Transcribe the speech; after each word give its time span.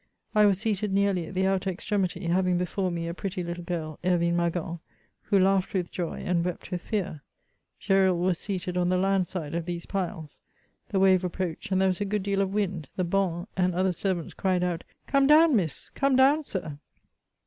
I 0.33 0.47
was 0.47 0.57
seated 0.59 0.91
nearly 0.91 1.27
at 1.27 1.35
the 1.35 1.45
outer 1.45 1.69
extremity, 1.69 2.25
having 2.25 2.57
before 2.57 2.89
me 2.89 3.07
a 3.07 3.13
pretty 3.13 3.43
little 3.43 3.63
girl, 3.63 3.99
Hervine 4.03 4.35
Magon, 4.35 4.79
who 5.25 5.37
laughed 5.37 5.75
with 5.75 5.91
joy, 5.91 6.23
and 6.25 6.43
wept 6.43 6.71
with 6.71 6.81
fear. 6.81 7.21
Gesnl 7.79 8.17
was 8.17 8.39
seated 8.39 8.77
on 8.77 8.89
the 8.89 8.97
land 8.97 9.27
side 9.27 9.53
of 9.53 9.67
these 9.67 9.85
piles. 9.85 10.39
The 10.89 10.97
wave 10.99 11.23
approached, 11.23 11.71
and 11.71 11.79
there 11.79 11.89
was 11.89 12.01
a 12.01 12.05
good 12.05 12.23
deal 12.23 12.41
of 12.41 12.51
wind; 12.51 12.89
the 12.95 13.03
bonnes 13.05 13.45
and 13.55 13.75
other 13.75 13.91
servants 13.91 14.33
cried 14.33 14.63
out," 14.63 14.83
Come 15.05 15.27
down. 15.27 15.55
Miss 15.55 15.89
!""Come 15.93 16.15
down, 16.15 16.45
Sir 16.45 16.79